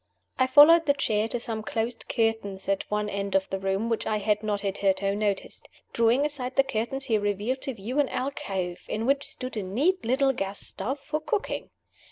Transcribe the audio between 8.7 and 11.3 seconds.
in which stood a neat little gas stove for